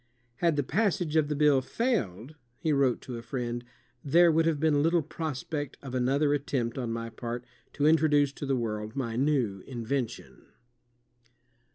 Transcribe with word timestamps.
"Had 0.37 0.55
the 0.55 0.63
passage 0.63 1.15
of 1.15 1.27
the 1.27 1.35
bill 1.35 1.61
failed," 1.61 2.33
he 2.57 2.73
wrote 2.73 3.01
to 3.01 3.17
a 3.17 3.21
friend, 3.21 3.63
''there 4.03 4.33
would 4.33 4.47
have 4.47 4.59
been 4.59 4.81
little 4.81 5.03
pros 5.03 5.43
pect 5.43 5.77
of 5.83 5.93
another 5.93 6.33
attempt 6.33 6.75
on 6.75 6.91
my 6.91 7.11
part 7.11 7.45
to 7.73 7.85
introduce 7.85 8.31
to 8.33 8.47
the 8.47 8.55
world 8.55 8.95
my 8.95 9.15
new 9.15 9.59
invention." 9.67 10.47